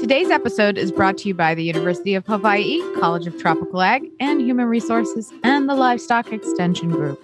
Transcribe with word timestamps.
Today's 0.00 0.30
episode 0.30 0.78
is 0.78 0.90
brought 0.90 1.18
to 1.18 1.28
you 1.28 1.34
by 1.34 1.54
the 1.54 1.62
University 1.62 2.14
of 2.14 2.26
Hawaii, 2.26 2.80
College 2.98 3.26
of 3.26 3.38
Tropical 3.38 3.82
Ag 3.82 4.08
and 4.18 4.40
Human 4.40 4.64
Resources, 4.64 5.30
and 5.44 5.68
the 5.68 5.74
Livestock 5.74 6.32
Extension 6.32 6.90
Group. 6.90 7.22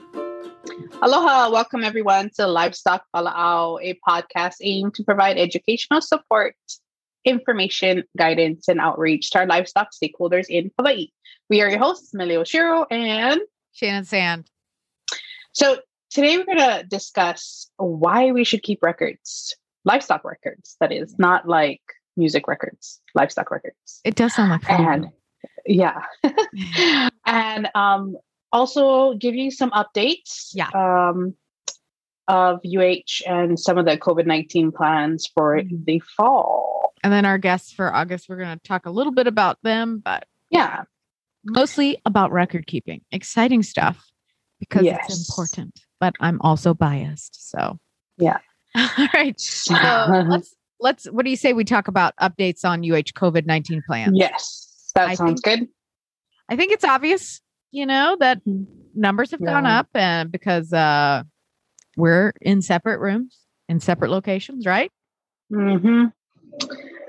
Aloha, 1.01 1.51
welcome 1.51 1.83
everyone 1.83 2.31
to 2.37 2.47
Livestock 2.47 3.03
Wala'au, 3.17 3.79
a 3.83 3.99
podcast 4.07 4.57
aimed 4.61 4.93
to 4.95 5.05
provide 5.05 5.39
educational 5.39 6.03
support, 6.03 6.55
information, 7.25 8.05
guidance, 8.19 8.69
and 8.69 8.79
outreach 8.79 9.31
to 9.31 9.39
our 9.39 9.47
livestock 9.47 9.89
stakeholders 9.93 10.45
in 10.51 10.71
Hawaii. 10.79 11.09
We 11.49 11.63
are 11.63 11.71
your 11.71 11.79
hosts, 11.79 12.13
Melio 12.15 12.47
Shiro 12.47 12.85
and 12.91 13.41
Shannon 13.73 14.05
Sand. 14.05 14.51
So 15.53 15.79
today 16.11 16.37
we're 16.37 16.45
going 16.45 16.59
to 16.59 16.85
discuss 16.87 17.71
why 17.79 18.33
we 18.33 18.45
should 18.45 18.63
keep 18.63 18.83
records, 18.83 19.57
livestock 19.87 20.25
records, 20.25 20.77
that 20.81 20.93
is, 20.93 21.19
not 21.19 21.49
like 21.49 21.81
music 22.17 22.49
records, 22.49 23.01
livestock 23.15 23.51
records. 23.51 24.01
It 24.05 24.15
does 24.15 24.35
sound 24.35 24.51
like 24.51 24.63
fun. 24.63 24.85
And 24.87 25.07
yeah. 25.67 26.03
and 27.27 27.69
um, 27.75 28.17
also 28.53 29.15
give 29.15 29.35
you 29.35 29.51
some 29.51 29.71
updates. 29.71 30.51
Yeah. 30.55 30.69
Um, 30.75 31.35
of 32.29 32.59
UH 32.67 33.23
and 33.29 33.57
some 33.57 33.79
of 33.79 33.85
the 33.85 33.97
COVID 33.97 34.27
19 34.27 34.73
plans 34.73 35.29
for 35.33 35.59
Mhm. 35.61 35.85
the 35.85 36.01
fall. 36.01 36.93
And 37.05 37.13
then 37.13 37.25
our 37.25 37.39
guests 37.39 37.73
for 37.73 37.95
August, 37.95 38.29
we're 38.29 38.37
going 38.39 38.59
to 38.59 38.63
talk 38.67 38.87
a 38.87 38.91
little 38.91 39.13
bit 39.13 39.29
about 39.29 39.59
them, 39.63 40.03
but 40.05 40.27
Yeah. 40.51 40.83
mostly 41.45 42.01
about 42.05 42.33
record 42.33 42.67
keeping. 42.67 43.03
Exciting 43.13 43.63
stuff 43.63 44.05
because 44.59 44.83
Yes. 44.85 45.05
it's 45.09 45.29
important, 45.29 45.79
but 46.01 46.15
I'm 46.19 46.41
also 46.41 46.75
biased. 46.75 47.49
So, 47.49 47.79
Yeah. 48.19 48.39
All 48.75 49.09
right. 49.15 49.39
So 49.41 49.75
let's, 50.27 50.53
let's, 50.81 51.07
what 51.07 51.25
do 51.25 51.31
you 51.31 51.37
say 51.37 51.53
we 51.53 51.65
talk 51.65 51.89
about 51.89 52.15
updates 52.21 52.65
on 52.65 52.81
UH 52.81 53.13
COVID 53.15 53.47
19 53.47 53.83
plans? 53.87 54.13
yes. 54.15 54.91
That 54.95 55.11
I 55.11 55.15
sounds 55.15 55.41
good. 55.41 55.69
I 56.49 56.57
think 56.57 56.73
it's 56.73 56.85
obvious, 56.85 57.41
you 57.71 57.85
know, 57.85 58.17
that 58.21 58.41
numbers 58.95 59.31
have 59.33 59.45
gone 59.45 59.67
up 59.67 59.89
and 59.95 60.33
because 60.33 60.73
uh 60.73 61.23
we're 61.97 62.33
in 62.41 62.63
separate 62.63 62.99
rooms 62.99 63.39
in 63.69 63.81
separate 63.81 64.11
locations, 64.11 64.67
right? 64.67 64.91
Mm-hmm. 65.53 66.07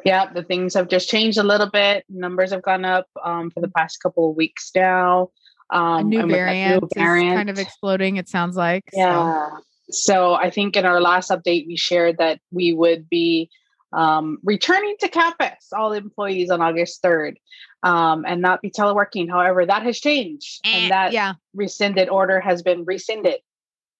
Yeah, 0.06 0.31
the 0.31 0.44
things 0.44 0.73
have 0.73 0.88
just 0.88 1.09
changed 1.09 1.38
a 1.38 1.44
little 1.44 1.69
bit. 1.69 2.06
Numbers 2.09 2.52
have 2.52 2.61
gone 2.61 2.86
up 2.86 3.08
um, 3.23 3.52
for 3.52 3.59
the 3.61 3.67
past 3.69 4.02
couple 4.02 4.30
of 4.30 4.36
weeks 4.36 4.72
now. 4.75 5.30
Um, 5.69 6.09
new 6.09 6.25
variant, 6.28 6.81
new 6.81 6.88
is 6.88 7.36
kind 7.36 7.50
of 7.50 7.59
exploding, 7.59 8.16
it 8.16 8.30
sounds 8.30 8.56
like. 8.56 8.86
So, 8.94 9.00
Yeah. 9.00 9.50
So 9.89 10.34
I 10.34 10.50
think 10.50 10.75
in 10.75 10.86
our 10.86 11.00
last 11.00 11.30
update, 11.30 11.66
we 11.67 11.78
shared 11.78 12.17
that 12.17 12.39
we 12.52 12.73
would 12.73 13.09
be 13.09 13.50
um, 13.93 14.38
returning 14.43 14.95
to 14.99 15.07
campus, 15.07 15.71
all 15.71 15.93
employees 15.93 16.49
on 16.49 16.61
August 16.61 17.02
3rd, 17.03 17.35
um, 17.83 18.25
and 18.27 18.41
not 18.41 18.61
be 18.61 18.69
teleworking. 18.69 19.29
However, 19.29 19.66
that 19.66 19.83
has 19.83 19.99
changed, 19.99 20.61
eh, 20.66 20.69
and 20.71 20.91
that 20.91 21.13
yeah. 21.13 21.33
rescinded 21.53 22.09
order 22.09 22.39
has 22.39 22.61
been 22.61 22.83
rescinded. 22.85 23.39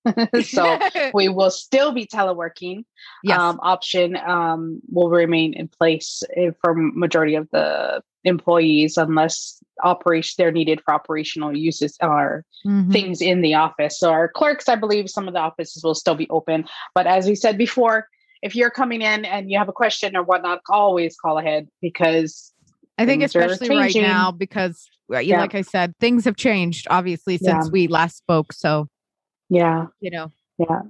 so 0.44 0.79
we 1.13 1.29
will 1.29 1.52
still 1.52 1.91
be 1.91 2.05
teleworking. 2.05 2.85
yes. 3.23 3.39
Um, 3.39 3.59
option 3.61 4.16
um, 4.17 4.81
will 4.89 5.09
remain 5.09 5.53
in 5.53 5.67
place 5.67 6.23
eh, 6.35 6.51
for 6.61 6.73
majority 6.73 7.35
of 7.35 7.49
the 7.51 8.01
employees 8.23 8.97
unless 8.97 9.61
operation 9.83 10.35
they're 10.38 10.51
needed 10.51 10.81
for 10.83 10.94
operational 10.94 11.55
uses 11.55 11.97
or 12.01 12.44
Mhm. 12.66 12.91
things 12.91 13.22
in 13.22 13.41
the 13.41 13.53
office. 13.53 13.99
So 13.99 14.11
our 14.11 14.27
clerks, 14.27 14.67
I 14.67 14.75
believe 14.75 15.09
some 15.09 15.27
of 15.27 15.33
the 15.33 15.39
offices 15.39 15.83
will 15.83 15.95
still 15.95 16.16
be 16.16 16.29
open. 16.29 16.66
But 16.95 17.07
as 17.07 17.27
we 17.27 17.35
said 17.35 17.57
before, 17.57 18.07
if 18.41 18.55
you're 18.55 18.69
coming 18.69 19.02
in 19.02 19.25
and 19.25 19.49
you 19.49 19.57
have 19.57 19.69
a 19.69 19.73
question 19.73 20.16
or 20.16 20.23
whatnot, 20.23 20.61
always 20.69 21.16
call 21.17 21.38
ahead 21.38 21.67
because 21.81 22.53
I 22.97 23.05
think 23.05 23.23
especially 23.23 23.69
right 23.69 23.95
now 23.95 24.31
because 24.31 24.89
Yeah. 25.09 25.39
like 25.39 25.55
I 25.55 25.61
said, 25.61 25.94
things 25.99 26.25
have 26.25 26.35
changed 26.35 26.88
obviously 26.89 27.38
since 27.38 27.66
Yeah. 27.66 27.71
we 27.71 27.88
last 27.88 28.17
spoke. 28.17 28.53
So, 28.53 28.88
yeah, 29.50 29.88
you 30.00 30.12
know, 30.12 30.31
yeah. 30.57 30.81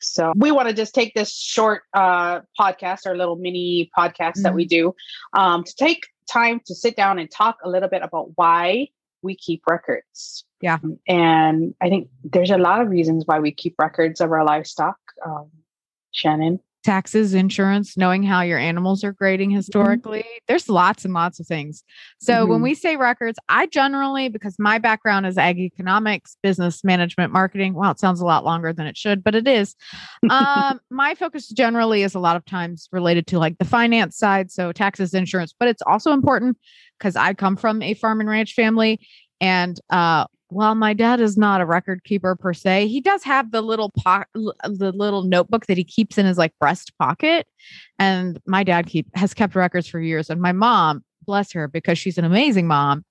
So 0.00 0.32
we 0.36 0.52
want 0.52 0.68
to 0.68 0.74
just 0.74 0.94
take 0.94 1.14
this 1.14 1.34
short 1.34 1.82
uh, 1.94 2.40
podcast 2.58 3.06
or 3.06 3.16
little 3.16 3.36
mini 3.36 3.90
podcast 3.96 4.42
that 4.42 4.54
we 4.54 4.66
do 4.66 4.94
um, 5.32 5.64
to 5.64 5.74
take 5.76 6.06
time 6.30 6.60
to 6.66 6.74
sit 6.74 6.96
down 6.96 7.18
and 7.18 7.30
talk 7.30 7.56
a 7.64 7.68
little 7.70 7.88
bit 7.88 8.02
about 8.02 8.32
why 8.34 8.88
we 9.22 9.34
keep 9.34 9.62
records. 9.66 10.44
Yeah. 10.60 10.78
And 11.08 11.74
I 11.80 11.88
think 11.88 12.08
there's 12.22 12.50
a 12.50 12.58
lot 12.58 12.82
of 12.82 12.88
reasons 12.88 13.24
why 13.26 13.40
we 13.40 13.50
keep 13.52 13.74
records 13.78 14.20
of 14.20 14.30
our 14.30 14.44
livestock. 14.44 14.96
Um, 15.24 15.50
Shannon. 16.12 16.60
Taxes, 16.84 17.32
insurance, 17.34 17.96
knowing 17.96 18.22
how 18.22 18.42
your 18.42 18.58
animals 18.58 19.02
are 19.02 19.12
grading 19.12 19.50
historically. 19.50 20.24
There's 20.46 20.68
lots 20.68 21.04
and 21.04 21.14
lots 21.14 21.40
of 21.40 21.46
things. 21.46 21.82
So 22.18 22.44
when 22.44 22.60
Mhm. 22.60 22.64
we 22.64 22.74
say 22.74 22.96
records, 22.96 23.38
I 23.48 23.66
generally, 23.66 24.28
because 24.28 24.56
my 24.58 24.78
background 24.78 25.26
is 25.26 25.38
ag 25.38 25.58
economics, 25.58 26.36
business 26.42 26.84
management, 26.84 27.32
marketing. 27.32 27.72
Well, 27.74 27.90
it 27.90 27.98
sounds 27.98 28.20
a 28.20 28.26
lot 28.26 28.44
longer 28.44 28.72
than 28.72 28.86
it 28.86 28.96
should, 28.96 29.24
but 29.24 29.34
it 29.34 29.48
is. 29.48 29.74
Um, 30.28 30.80
my 30.90 31.14
focus 31.14 31.48
generally 31.48 32.02
is 32.02 32.14
a 32.14 32.20
lot 32.20 32.36
of 32.36 32.44
times 32.44 32.88
related 32.92 33.26
to 33.28 33.38
like 33.38 33.58
the 33.58 33.64
finance 33.64 34.16
side, 34.18 34.50
so 34.50 34.70
taxes, 34.70 35.14
insurance, 35.14 35.54
but 35.58 35.68
it's 35.68 35.82
also 35.86 36.12
important 36.12 36.58
because 36.98 37.16
I 37.16 37.32
come 37.34 37.56
from 37.56 37.80
a 37.82 37.94
farm 37.94 38.20
and 38.20 38.28
ranch 38.28 38.52
family. 38.52 39.00
And 39.40 39.78
uh, 39.90 40.26
while 40.54 40.76
my 40.76 40.94
dad 40.94 41.20
is 41.20 41.36
not 41.36 41.60
a 41.60 41.66
record 41.66 42.04
keeper 42.04 42.36
per 42.36 42.54
se, 42.54 42.86
he 42.86 43.00
does 43.00 43.24
have 43.24 43.50
the 43.50 43.60
little 43.60 43.90
po- 43.90 44.24
the 44.34 44.92
little 44.92 45.24
notebook 45.24 45.66
that 45.66 45.76
he 45.76 45.82
keeps 45.82 46.16
in 46.16 46.26
his 46.26 46.38
like 46.38 46.52
breast 46.60 46.96
pocket. 46.96 47.48
And 47.98 48.40
my 48.46 48.62
dad 48.62 48.86
keep 48.86 49.08
has 49.16 49.34
kept 49.34 49.56
records 49.56 49.88
for 49.88 50.00
years. 50.00 50.30
And 50.30 50.40
my 50.40 50.52
mom, 50.52 51.02
bless 51.26 51.52
her, 51.52 51.66
because 51.66 51.98
she's 51.98 52.18
an 52.18 52.24
amazing 52.24 52.68
mom, 52.68 53.04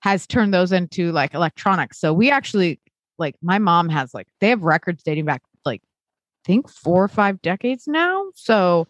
has 0.00 0.26
turned 0.26 0.54
those 0.54 0.72
into 0.72 1.12
like 1.12 1.34
electronics. 1.34 2.00
So 2.00 2.14
we 2.14 2.30
actually 2.30 2.80
like 3.18 3.34
my 3.42 3.58
mom 3.58 3.90
has 3.90 4.14
like 4.14 4.26
they 4.40 4.48
have 4.48 4.62
records 4.62 5.02
dating 5.02 5.26
back 5.26 5.42
like 5.66 5.82
I 5.84 6.46
think 6.46 6.70
four 6.70 7.04
or 7.04 7.08
five 7.08 7.42
decades 7.42 7.86
now. 7.86 8.24
So 8.34 8.88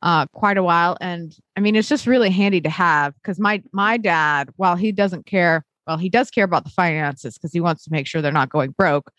uh 0.00 0.24
quite 0.28 0.56
a 0.56 0.62
while. 0.62 0.96
And 1.02 1.36
I 1.54 1.60
mean 1.60 1.76
it's 1.76 1.88
just 1.88 2.06
really 2.06 2.30
handy 2.30 2.62
to 2.62 2.70
have 2.70 3.14
because 3.16 3.38
my 3.38 3.62
my 3.72 3.98
dad, 3.98 4.48
while 4.56 4.76
he 4.76 4.90
doesn't 4.90 5.26
care, 5.26 5.66
well, 5.86 5.96
he 5.96 6.08
does 6.08 6.30
care 6.30 6.44
about 6.44 6.64
the 6.64 6.70
finances 6.70 7.34
because 7.34 7.52
he 7.52 7.60
wants 7.60 7.84
to 7.84 7.92
make 7.92 8.06
sure 8.06 8.22
they're 8.22 8.32
not 8.32 8.50
going 8.50 8.72
broke. 8.72 9.10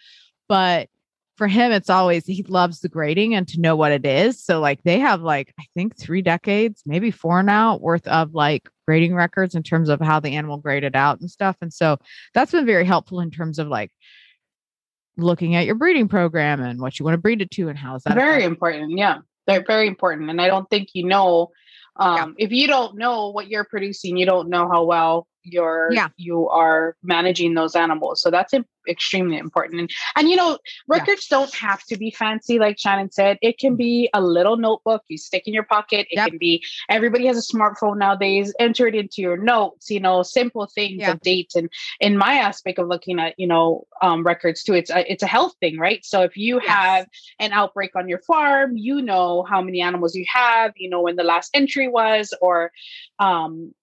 But 0.47 0.89
for 1.35 1.47
him, 1.47 1.71
it's 1.71 1.89
always 1.89 2.25
he 2.25 2.43
loves 2.43 2.79
the 2.79 2.89
grading 2.89 3.35
and 3.35 3.47
to 3.49 3.59
know 3.61 3.75
what 3.75 3.91
it 3.91 4.05
is. 4.05 4.43
So 4.43 4.59
like 4.59 4.81
they 4.83 4.99
have 4.99 5.21
like 5.21 5.53
I 5.59 5.65
think 5.75 5.95
three 5.95 6.21
decades, 6.21 6.81
maybe 6.85 7.11
four 7.11 7.43
now 7.43 7.77
worth 7.77 8.07
of 8.07 8.33
like 8.33 8.69
grading 8.87 9.13
records 9.13 9.53
in 9.53 9.63
terms 9.63 9.89
of 9.89 10.01
how 10.01 10.19
the 10.19 10.35
animal 10.35 10.57
graded 10.57 10.95
out 10.95 11.19
and 11.19 11.29
stuff. 11.29 11.55
And 11.61 11.71
so 11.71 11.97
that's 12.33 12.51
been 12.51 12.65
very 12.65 12.85
helpful 12.85 13.19
in 13.19 13.29
terms 13.29 13.59
of 13.59 13.67
like 13.67 13.91
looking 15.17 15.55
at 15.55 15.65
your 15.65 15.75
breeding 15.75 16.07
program 16.07 16.61
and 16.61 16.79
what 16.79 16.97
you 16.97 17.05
want 17.05 17.13
to 17.13 17.21
breed 17.21 17.41
it 17.41 17.51
to 17.51 17.69
and 17.69 17.77
how 17.77 17.95
is 17.95 18.03
that 18.03 18.15
very 18.15 18.37
affect- 18.37 18.45
important 18.45 18.97
yeah 18.97 19.17
they're 19.47 19.63
very 19.65 19.87
important 19.87 20.29
and 20.29 20.39
i 20.39 20.47
don't 20.47 20.69
think 20.69 20.89
you 20.93 21.05
know 21.05 21.49
um, 21.99 22.35
if 22.37 22.51
you 22.51 22.67
don't 22.67 22.95
know 22.95 23.31
what 23.31 23.47
you're 23.47 23.65
producing 23.65 24.17
you 24.17 24.25
don't 24.27 24.49
know 24.49 24.69
how 24.69 24.83
well 24.83 25.27
you're 25.47 25.91
Yeah. 25.93 26.09
you 26.17 26.47
are 26.49 26.95
managing 27.03 27.53
those 27.53 27.75
animals 27.75 28.21
so 28.21 28.29
that's 28.29 28.53
extremely 28.89 29.37
important 29.37 29.81
and, 29.81 29.89
and 30.15 30.29
you 30.29 30.35
know 30.35 30.57
records 30.87 31.27
don't 31.27 31.53
have 31.53 31.83
to 31.83 31.97
be 31.97 32.09
fancy 32.09 32.57
like 32.57 32.79
shannon 32.79 33.11
said 33.11 33.37
it 33.41 33.57
can 33.57 33.75
be 33.75 34.09
a 34.13 34.21
little 34.21 34.55
notebook 34.57 35.03
you 35.09 35.17
stick 35.17 35.43
in 35.45 35.53
your 35.53 35.63
pocket 35.63 36.07
it 36.09 36.15
Yep. 36.17 36.29
can 36.29 36.37
be 36.37 36.63
everybody 36.89 37.25
has 37.25 37.37
a 37.37 37.53
smartphone 37.55 37.97
nowadays 37.97 38.53
enter 38.59 38.87
it 38.87 38.95
into 38.95 39.21
your 39.21 39.37
notes 39.37 39.89
you 39.89 39.99
know 39.99 40.23
simple 40.23 40.67
things 40.73 41.01
Yeah. 41.01 41.11
of 41.11 41.21
dates 41.21 41.55
and 41.55 41.69
in 41.99 42.17
my 42.17 42.35
aspect 42.35 42.79
of 42.79 42.87
looking 42.87 43.19
at 43.19 43.33
you 43.37 43.47
know 43.47 43.85
um, 44.01 44.23
records 44.25 44.63
too 44.63 44.73
it's 44.73 44.89
a, 44.89 45.11
it's 45.11 45.23
a 45.23 45.27
health 45.27 45.53
thing 45.59 45.77
right 45.77 46.05
so 46.05 46.21
if 46.21 46.37
you 46.37 46.61
Yes. 46.63 46.67
have 46.67 47.07
an 47.39 47.51
outbreak 47.53 47.95
on 47.95 48.07
your 48.07 48.19
farm, 48.19 48.77
you 48.77 49.01
know 49.01 49.43
how 49.43 49.61
many 49.61 49.81
animals 49.81 50.15
you 50.15 50.25
have, 50.31 50.73
you 50.75 50.89
know 50.89 51.01
when 51.01 51.15
the 51.15 51.23
last 51.23 51.49
entry 51.53 51.87
was, 51.87 52.33
or 52.41 52.71
um, 53.19 53.73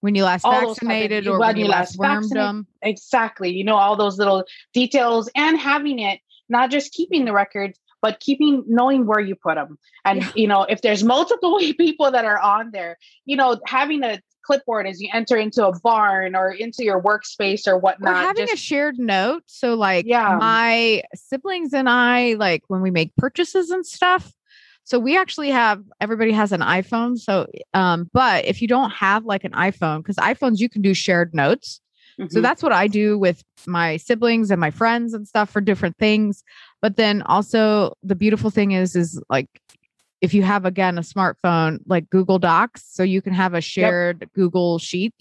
when 0.00 0.14
you 0.14 0.24
last 0.24 0.44
all 0.44 0.52
type 0.52 0.62
of- 0.62 0.68
vaccinated 0.68 1.26
or 1.26 1.32
when 1.38 1.48
when 1.48 1.56
you 1.56 1.64
you 1.64 1.70
last 1.70 1.98
last 1.98 2.20
wormed 2.22 2.30
them. 2.30 2.66
exactly, 2.82 3.50
you 3.50 3.64
know 3.64 3.76
all 3.76 3.96
those 3.96 4.18
little 4.18 4.44
details, 4.72 5.28
and 5.34 5.58
having 5.58 5.98
it 5.98 6.20
not 6.48 6.70
just 6.70 6.92
keeping 6.92 7.24
the 7.24 7.32
records, 7.32 7.78
but 8.00 8.20
keeping 8.20 8.64
knowing 8.68 9.06
where 9.06 9.20
you 9.20 9.34
put 9.34 9.56
them, 9.56 9.78
and 10.04 10.22
Yeah. 10.22 10.30
you 10.34 10.46
know 10.48 10.62
if 10.62 10.82
there's 10.82 11.02
multiple 11.04 11.58
people 11.78 12.10
that 12.10 12.24
are 12.24 12.38
on 12.40 12.70
there, 12.72 12.96
you 13.26 13.36
know 13.36 13.58
having 13.66 14.02
a 14.04 14.20
clipboard 14.44 14.86
as 14.86 14.98
you 14.98 15.10
enter 15.12 15.36
into 15.36 15.66
a 15.66 15.78
barn 15.80 16.34
or 16.34 16.50
into 16.50 16.82
your 16.82 17.02
workspace 17.02 17.66
or 17.66 17.76
whatnot. 17.76 18.12
Or 18.14 18.16
having 18.16 18.46
just- 18.46 18.54
a 18.54 18.56
shared 18.56 18.98
note. 18.98 19.42
So 19.44 19.74
like 19.74 20.06
Yeah. 20.06 20.38
my 20.40 21.02
siblings 21.14 21.74
and 21.74 21.86
I, 21.86 22.32
like 22.38 22.62
when 22.68 22.80
we 22.80 22.90
make 22.90 23.14
purchases 23.16 23.68
and 23.70 23.84
stuff. 23.84 24.32
So 24.88 24.98
we 24.98 25.18
actually 25.18 25.50
have 25.50 25.82
everybody 26.00 26.32
has 26.32 26.50
an 26.50 26.62
iPhone. 26.62 27.18
So 27.18 27.46
um, 27.74 28.08
but 28.14 28.46
if 28.46 28.62
you 28.62 28.68
don't 28.68 28.88
have 28.88 29.26
like 29.26 29.44
an 29.44 29.52
iPhone, 29.52 29.98
because 29.98 30.16
iPhones 30.16 30.60
you 30.60 30.70
can 30.70 30.80
do 30.80 30.94
shared 30.94 31.34
notes. 31.34 31.82
So 32.30 32.40
Mhm. 32.40 32.42
that's 32.42 32.62
what 32.62 32.72
I 32.72 32.88
do 32.88 33.18
with 33.18 33.44
my 33.66 33.98
siblings 33.98 34.50
and 34.50 34.58
my 34.58 34.70
friends 34.70 35.12
and 35.12 35.28
stuff 35.28 35.50
for 35.50 35.60
different 35.60 35.98
things. 35.98 36.42
But 36.80 36.96
then 36.96 37.20
also 37.22 37.92
the 38.02 38.14
beautiful 38.14 38.48
thing 38.48 38.72
is 38.72 38.96
is 38.96 39.22
like 39.28 39.60
if 40.22 40.32
you 40.32 40.42
have 40.42 40.64
again 40.64 40.96
a 40.96 41.02
smartphone 41.02 41.80
like 41.86 42.08
Google 42.08 42.38
Docs, 42.38 42.82
so 42.88 43.02
you 43.02 43.20
can 43.20 43.34
have 43.34 43.52
a 43.52 43.60
shared 43.60 44.20
yep. 44.22 44.32
Google 44.32 44.78
sheet. 44.78 45.14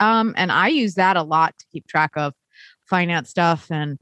Um, 0.00 0.32
and 0.38 0.50
I 0.50 0.68
use 0.68 0.94
that 0.94 1.18
a 1.18 1.22
lot 1.22 1.58
to 1.58 1.66
keep 1.70 1.86
track 1.86 2.12
of 2.16 2.32
finance 2.86 3.28
stuff 3.28 3.70
and 3.70 3.98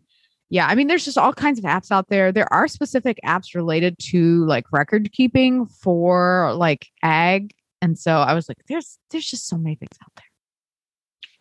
yeah, 0.50 0.66
I 0.66 0.74
mean, 0.74 0.86
there's 0.86 1.04
just 1.04 1.18
all 1.18 1.32
kinds 1.32 1.58
of 1.58 1.64
apps 1.64 1.90
out 1.90 2.08
there. 2.08 2.32
There 2.32 2.50
are 2.52 2.68
specific 2.68 3.18
apps 3.24 3.54
related 3.54 3.98
to 4.10 4.46
like 4.46 4.64
record 4.72 5.12
keeping 5.12 5.66
for 5.66 6.54
like 6.54 6.88
ag. 7.02 7.52
And 7.82 7.98
so 7.98 8.12
I 8.12 8.34
was 8.34 8.48
like, 8.48 8.58
there's 8.66 8.98
there's 9.10 9.26
just 9.26 9.46
so 9.46 9.58
many 9.58 9.76
things 9.76 9.96
out 10.02 10.12
there. 10.16 10.24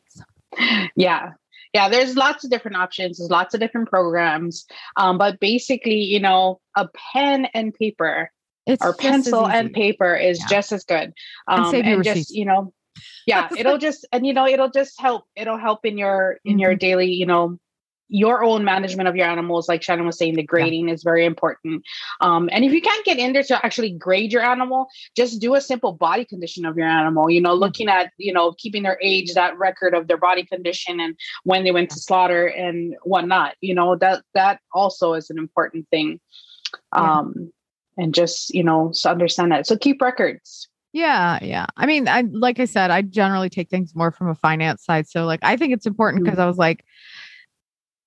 So. 0.10 0.88
Yeah. 0.96 1.32
Yeah, 1.74 1.90
there's 1.90 2.16
lots 2.16 2.44
of 2.44 2.50
different 2.50 2.78
options. 2.78 3.18
There's 3.18 3.30
lots 3.30 3.54
of 3.54 3.60
different 3.60 3.90
programs. 3.90 4.66
Um, 4.96 5.18
but 5.18 5.40
basically, 5.40 6.00
you 6.00 6.20
know, 6.20 6.60
a 6.76 6.88
pen 7.14 7.46
and 7.54 7.74
paper 7.74 8.32
it's 8.66 8.84
or 8.84 8.94
pencil 8.94 9.48
and 9.48 9.72
paper 9.72 10.16
is 10.16 10.40
yeah. 10.40 10.48
just 10.50 10.72
as 10.72 10.84
good. 10.84 11.14
Um, 11.48 11.74
and, 11.74 11.88
and 11.88 12.04
just, 12.04 12.32
you 12.32 12.46
know, 12.46 12.74
yeah, 13.26 13.50
it'll 13.58 13.78
just 13.78 14.06
and 14.12 14.26
you 14.26 14.34
know, 14.34 14.48
it'll 14.48 14.70
just 14.70 15.00
help. 15.00 15.26
It'll 15.36 15.58
help 15.58 15.86
in 15.86 15.98
your 15.98 16.40
in 16.44 16.54
mm-hmm. 16.54 16.60
your 16.60 16.76
daily, 16.76 17.12
you 17.12 17.26
know, 17.26 17.60
your 18.10 18.44
own 18.44 18.64
management 18.64 19.08
of 19.08 19.16
your 19.16 19.28
animals, 19.28 19.68
like 19.68 19.84
Shannon 19.84 20.06
was 20.06 20.18
saying, 20.18 20.36
the 20.36 20.44
grading 20.44 20.88
yeah. 20.88 20.94
is 20.94 21.04
very 21.04 21.26
important. 21.26 21.84
Um, 22.22 22.50
and 22.52 22.64
if 22.64 22.72
you 22.72 22.82
can't 22.82 23.06
get 23.06 23.18
in 23.18 23.34
there 23.34 23.44
to 23.44 23.66
actually 23.66 23.92
grade 23.92 24.32
your 24.32 24.44
animal, 24.44 24.88
just 25.16 25.42
do 25.42 25.56
a 25.56 25.62
simple 25.62 25.94
body 25.94 26.26
condition 26.26 26.66
of 26.66 26.78
your 26.78 26.88
animal. 26.88 27.30
You 27.30 27.42
know, 27.42 27.54
looking 27.54 27.90
at 27.90 28.12
you 28.18 28.34
know 28.34 28.54
keeping 28.58 28.84
their 28.84 29.00
age, 29.02 29.34
that 29.34 29.58
record 29.58 29.94
of 29.94 30.08
their 30.08 30.18
body 30.18 30.46
condition, 30.46 31.00
and 31.00 31.16
when 31.44 31.64
they 31.64 31.72
went 31.72 31.90
to 31.92 32.00
slaughter 32.00 32.48
and 32.48 32.96
whatnot. 33.04 33.56
You 33.62 33.76
know 33.76 33.96
that 33.98 34.24
that 34.34 34.60
also 34.74 35.14
is 35.14 35.30
an 35.30 35.38
important 35.38 35.88
thing. 35.90 36.20
Um, 36.92 37.34
yeah. 37.36 38.04
and 38.04 38.14
just 38.14 38.54
you 38.54 38.64
know 38.64 38.92
so 38.94 39.10
understand 39.10 39.52
that. 39.52 39.68
So 39.68 39.78
keep 39.78 40.02
records. 40.02 40.70
Yeah, 40.94 41.38
yeah. 41.44 41.66
I 41.76 41.86
mean, 41.86 42.08
I 42.08 42.22
like 42.22 42.60
I 42.60 42.66
said, 42.66 42.92
I 42.92 43.02
generally 43.02 43.50
take 43.50 43.70
things 43.70 43.94
more 43.94 44.12
from 44.12 44.30
a 44.30 44.36
finance 44.36 44.84
side. 44.84 45.08
So 45.08 45.26
like 45.26 45.42
I 45.44 45.58
think 45.58 45.74
it's 45.74 45.86
important 45.86 46.24
because 46.24 46.38
mm-hmm. 46.38 46.44
I 46.44 46.48
was 46.48 46.58
like 46.58 46.86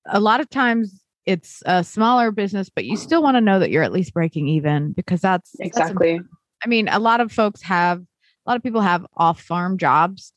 a 0.07 0.21
lot 0.21 0.41
of 0.41 0.49
times 0.51 1.01
it's 1.27 1.63
a 1.67 1.85
smaller 1.85 2.31
business, 2.31 2.71
but 2.71 2.85
you 2.85 2.97
still 2.97 3.23
want 3.23 3.37
to 3.37 3.41
know 3.41 3.59
that 3.59 3.71
you're 3.71 3.83
at 3.83 3.93
least 3.93 4.15
breaking 4.15 4.49
even 4.49 4.93
because 4.93 5.21
that's 5.21 5.55
exactly. 5.61 6.19
That's 6.19 6.29
I 6.65 6.69
mean, 6.69 6.89
a 6.89 6.99
lot 6.99 7.21
of 7.21 7.33
folks 7.33 7.63
have, 7.63 8.01
a 8.01 8.51
lot 8.51 8.57
of 8.57 8.63
people 8.63 8.81
have 8.81 9.07
off 9.17 9.41
farm 9.41 9.79
jobs, 9.79 10.33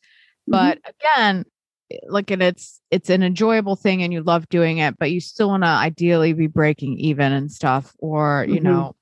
but 0.48 0.78
mm-hmm. 0.78 0.92
again, 1.18 1.46
eh, 1.92 1.98
like 2.08 2.32
and 2.32 2.42
it's 2.42 2.82
it's 2.92 3.10
an 3.10 3.24
enjoyable 3.24 3.76
thing 3.76 4.04
and 4.04 4.14
you 4.14 4.22
love 4.22 4.48
doing 4.50 4.78
it, 4.78 4.98
but 5.00 5.12
you 5.12 5.20
still 5.20 5.50
want 5.50 5.64
to 5.64 5.70
ideally 5.70 6.34
be 6.34 6.48
breaking 6.48 6.98
even 7.00 7.32
and 7.32 7.52
stuff, 7.52 7.94
or 8.00 8.46
you 8.48 8.56
mm-hmm. 8.56 8.66
know, 8.66 8.96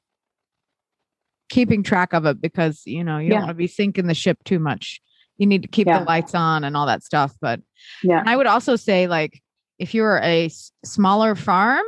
keeping 1.50 1.84
track 1.84 2.14
of 2.14 2.26
it 2.26 2.42
because 2.42 2.84
you 2.86 3.04
know 3.04 3.18
you 3.18 3.30
yeah. 3.30 3.34
don't 3.34 3.42
want 3.42 3.50
to 3.50 3.56
be 3.56 3.68
sinking 3.68 4.08
the 4.08 4.14
ship 4.14 4.38
too 4.46 4.60
much. 4.60 5.02
You 5.38 5.48
need 5.48 5.64
to 5.64 5.68
keep 5.68 5.88
yeah. 5.88 6.00
the 6.00 6.06
lights 6.06 6.36
on 6.36 6.64
and 6.64 6.78
all 6.78 6.86
that 6.86 7.04
stuff. 7.04 7.34
But 7.42 7.62
yeah, 8.04 8.24
I 8.26 8.36
would 8.36 8.48
also 8.48 8.76
say 8.76 9.08
like 9.08 9.42
if 9.82 9.96
you're 9.96 10.18
a 10.18 10.46
s- 10.46 10.72
smaller 10.86 11.34
farm, 11.34 11.84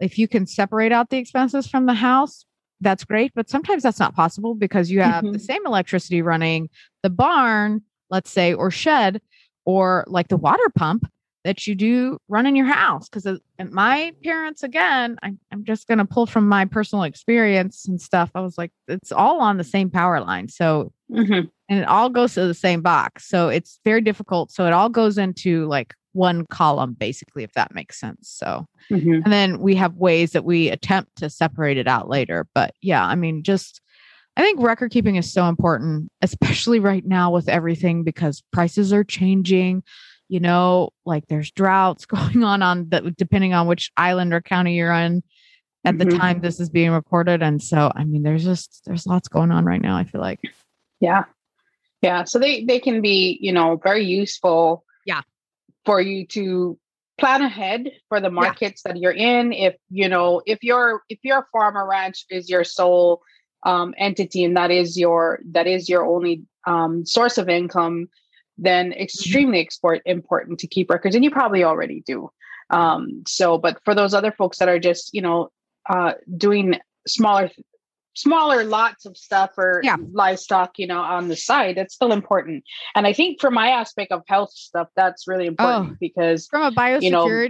if 0.00 0.18
you 0.18 0.28
can 0.28 0.46
separate 0.46 0.92
out 0.92 1.08
the 1.08 1.16
expenses 1.16 1.66
from 1.66 1.86
the 1.86 1.94
house, 1.94 2.44
that's 2.82 3.04
great. 3.04 3.32
But 3.34 3.48
sometimes 3.48 3.82
that's 3.82 3.98
not 3.98 4.14
possible 4.14 4.54
because 4.54 4.90
you 4.90 5.00
have 5.00 5.24
mm-hmm. 5.24 5.32
the 5.32 5.38
same 5.38 5.66
electricity 5.66 6.20
running 6.20 6.68
the 7.02 7.10
barn, 7.10 7.82
let's 8.10 8.30
say, 8.30 8.52
or 8.52 8.70
shed, 8.70 9.22
or 9.64 10.04
like 10.08 10.28
the 10.28 10.36
water 10.36 10.68
pump 10.76 11.10
that 11.44 11.66
you 11.66 11.74
do 11.74 12.18
run 12.28 12.44
in 12.44 12.54
your 12.54 12.66
house. 12.66 13.08
Because 13.08 13.40
my 13.70 14.12
parents, 14.22 14.62
again, 14.62 15.16
I, 15.22 15.32
I'm 15.50 15.64
just 15.64 15.88
going 15.88 15.98
to 15.98 16.04
pull 16.04 16.26
from 16.26 16.48
my 16.48 16.66
personal 16.66 17.04
experience 17.04 17.88
and 17.88 17.98
stuff. 17.98 18.30
I 18.34 18.40
was 18.40 18.58
like, 18.58 18.72
it's 18.88 19.10
all 19.10 19.40
on 19.40 19.56
the 19.56 19.64
same 19.64 19.88
power 19.90 20.20
line. 20.20 20.48
So, 20.48 20.92
mm-hmm. 21.10 21.48
and 21.68 21.80
it 21.80 21.88
all 21.88 22.10
goes 22.10 22.34
to 22.34 22.46
the 22.46 22.54
same 22.54 22.82
box. 22.82 23.28
So 23.28 23.48
it's 23.48 23.80
very 23.84 24.00
difficult. 24.00 24.50
So 24.50 24.66
it 24.66 24.72
all 24.72 24.88
goes 24.88 25.18
into 25.18 25.66
like 25.66 25.94
one 26.12 26.46
column 26.46 26.94
basically 26.94 27.44
if 27.44 27.52
that 27.52 27.74
makes 27.74 28.00
sense 28.00 28.28
so 28.28 28.66
mm-hmm. 28.90 29.20
and 29.24 29.32
then 29.32 29.60
we 29.60 29.74
have 29.74 29.94
ways 29.94 30.32
that 30.32 30.44
we 30.44 30.68
attempt 30.68 31.14
to 31.16 31.28
separate 31.28 31.76
it 31.76 31.86
out 31.86 32.08
later 32.08 32.46
but 32.54 32.74
yeah 32.80 33.04
i 33.04 33.14
mean 33.14 33.42
just 33.42 33.80
i 34.36 34.42
think 34.42 34.60
record 34.60 34.90
keeping 34.90 35.16
is 35.16 35.32
so 35.32 35.46
important 35.46 36.10
especially 36.22 36.80
right 36.80 37.06
now 37.06 37.30
with 37.30 37.48
everything 37.48 38.02
because 38.04 38.42
prices 38.52 38.92
are 38.92 39.04
changing 39.04 39.82
you 40.28 40.40
know 40.40 40.90
like 41.04 41.26
there's 41.28 41.50
droughts 41.50 42.06
going 42.06 42.42
on 42.42 42.62
on 42.62 42.88
that 42.88 43.16
depending 43.16 43.52
on 43.52 43.66
which 43.66 43.92
island 43.96 44.32
or 44.32 44.40
county 44.40 44.74
you're 44.74 44.92
in 44.92 45.22
at 45.84 45.94
mm-hmm. 45.94 46.08
the 46.08 46.16
time 46.16 46.40
this 46.40 46.58
is 46.58 46.70
being 46.70 46.90
recorded 46.90 47.42
and 47.42 47.62
so 47.62 47.92
i 47.94 48.02
mean 48.02 48.22
there's 48.22 48.44
just 48.44 48.82
there's 48.86 49.06
lots 49.06 49.28
going 49.28 49.52
on 49.52 49.64
right 49.64 49.82
now 49.82 49.96
i 49.96 50.04
feel 50.04 50.20
like 50.20 50.40
yeah. 51.00 51.24
Yeah. 52.02 52.24
So 52.24 52.38
they 52.38 52.64
they 52.64 52.78
can 52.78 53.00
be 53.00 53.38
you 53.40 53.52
know 53.52 53.76
very 53.76 54.04
useful 54.04 54.84
yeah. 55.04 55.22
for 55.84 56.00
you 56.00 56.26
to 56.28 56.78
plan 57.18 57.42
ahead 57.42 57.90
for 58.08 58.20
the 58.20 58.30
markets 58.30 58.82
yeah. 58.84 58.92
that 58.92 59.00
you're 59.00 59.12
in. 59.12 59.52
If 59.52 59.76
you 59.90 60.08
know 60.08 60.42
if 60.46 60.62
your 60.62 61.02
if 61.08 61.18
your 61.22 61.46
farmer 61.52 61.86
ranch 61.88 62.24
is 62.30 62.48
your 62.48 62.64
sole 62.64 63.22
um, 63.64 63.94
entity 63.98 64.44
and 64.44 64.56
that 64.56 64.70
is 64.70 64.96
your 64.96 65.40
that 65.50 65.66
is 65.66 65.88
your 65.88 66.06
only 66.06 66.44
um, 66.66 67.04
source 67.04 67.38
of 67.38 67.48
income 67.48 68.08
then 68.58 68.90
mm-hmm. 68.90 69.00
extremely 69.00 69.60
export 69.60 70.02
important 70.04 70.58
to 70.58 70.66
keep 70.66 70.90
records 70.90 71.14
and 71.14 71.24
you 71.24 71.30
probably 71.30 71.64
already 71.64 72.02
do. 72.06 72.30
Um, 72.70 73.22
so 73.26 73.58
but 73.58 73.80
for 73.84 73.94
those 73.94 74.14
other 74.14 74.32
folks 74.32 74.58
that 74.58 74.68
are 74.68 74.78
just 74.78 75.14
you 75.14 75.22
know 75.22 75.50
uh, 75.88 76.12
doing 76.36 76.78
smaller 77.06 77.50
smaller 78.18 78.64
lots 78.64 79.06
of 79.06 79.16
stuff 79.16 79.50
or 79.56 79.80
yeah. 79.84 79.96
livestock, 80.12 80.72
you 80.78 80.86
know, 80.86 81.00
on 81.00 81.28
the 81.28 81.36
side, 81.36 81.76
that's 81.76 81.94
still 81.94 82.12
important. 82.12 82.64
And 82.94 83.06
I 83.06 83.12
think 83.12 83.40
for 83.40 83.50
my 83.50 83.68
aspect 83.68 84.10
of 84.10 84.22
health 84.26 84.50
stuff, 84.52 84.88
that's 84.96 85.28
really 85.28 85.46
oh, 85.46 85.50
important 85.50 85.92
oh, 85.92 85.96
because 86.00 86.46
from 86.48 86.62
a 86.62 86.74
biosecurity 86.74 87.02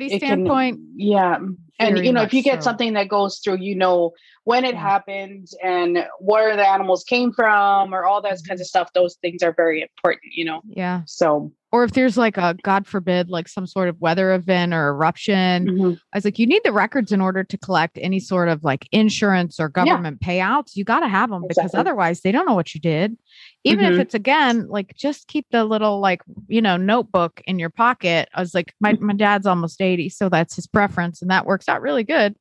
you 0.04 0.10
know, 0.10 0.18
standpoint, 0.18 0.76
can, 0.76 0.92
yeah. 0.96 1.38
And 1.80 2.04
you 2.04 2.12
know, 2.12 2.22
if 2.22 2.34
you 2.34 2.42
get 2.42 2.62
so. 2.62 2.70
something 2.70 2.94
that 2.94 3.08
goes 3.08 3.38
through, 3.38 3.58
you 3.58 3.76
know, 3.76 4.12
when 4.44 4.64
it 4.64 4.74
yeah. 4.74 4.80
happened 4.80 5.48
and 5.62 6.06
where 6.18 6.56
the 6.56 6.66
animals 6.66 7.04
came 7.04 7.32
from 7.32 7.94
or 7.94 8.04
all 8.04 8.20
those 8.20 8.42
mm-hmm. 8.42 8.48
kinds 8.48 8.60
of 8.60 8.66
stuff, 8.66 8.92
those 8.94 9.16
things 9.16 9.42
are 9.42 9.52
very 9.52 9.82
important, 9.82 10.32
you 10.34 10.44
know. 10.44 10.60
Yeah. 10.66 11.02
So 11.06 11.52
or 11.70 11.84
if 11.84 11.92
there's 11.92 12.16
like 12.16 12.36
a 12.36 12.56
god 12.62 12.86
forbid 12.86 13.28
like 13.28 13.48
some 13.48 13.66
sort 13.66 13.88
of 13.88 14.00
weather 14.00 14.32
event 14.32 14.72
or 14.72 14.88
eruption 14.88 15.66
mm-hmm. 15.66 15.92
i 16.12 16.16
was 16.16 16.24
like 16.24 16.38
you 16.38 16.46
need 16.46 16.62
the 16.64 16.72
records 16.72 17.12
in 17.12 17.20
order 17.20 17.44
to 17.44 17.58
collect 17.58 17.98
any 18.00 18.20
sort 18.20 18.48
of 18.48 18.62
like 18.64 18.88
insurance 18.92 19.60
or 19.60 19.68
government 19.68 20.18
yeah. 20.20 20.28
payouts 20.28 20.76
you 20.76 20.84
got 20.84 21.00
to 21.00 21.08
have 21.08 21.30
them 21.30 21.44
exactly. 21.44 21.68
because 21.68 21.78
otherwise 21.78 22.20
they 22.20 22.32
don't 22.32 22.46
know 22.46 22.54
what 22.54 22.74
you 22.74 22.80
did 22.80 23.16
even 23.64 23.84
mm-hmm. 23.84 23.94
if 23.94 24.00
it's 24.00 24.14
again 24.14 24.66
like 24.68 24.94
just 24.96 25.28
keep 25.28 25.46
the 25.50 25.64
little 25.64 26.00
like 26.00 26.22
you 26.48 26.62
know 26.62 26.76
notebook 26.76 27.40
in 27.46 27.58
your 27.58 27.70
pocket 27.70 28.28
i 28.34 28.40
was 28.40 28.54
like 28.54 28.74
my, 28.80 28.92
my 28.94 29.14
dad's 29.14 29.46
almost 29.46 29.80
80 29.80 30.08
so 30.10 30.28
that's 30.28 30.56
his 30.56 30.66
preference 30.66 31.22
and 31.22 31.30
that 31.30 31.46
works 31.46 31.68
out 31.68 31.82
really 31.82 32.04
good 32.04 32.34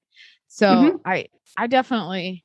so 0.48 0.68
mm-hmm. 0.68 0.98
i 1.06 1.28
i 1.58 1.68
definitely 1.68 2.44